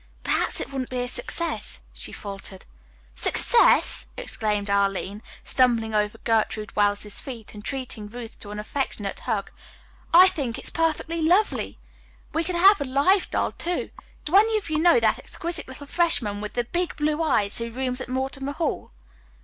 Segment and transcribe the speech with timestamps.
[0.23, 2.65] Perhaps it wouldn't be a success," she faltered.
[3.13, 9.51] "Success!" exclaimed Arline, stumbling over Gertrude Wells's feet and treating Ruth to an affectionate hug.
[10.11, 11.77] "I think it's perfectly lovely.
[12.33, 13.91] We can have a live doll, too.
[14.25, 17.69] Do any of you know that exquisite little freshman with the big blue eyes who
[17.69, 18.89] rooms at Mortimer Hall?"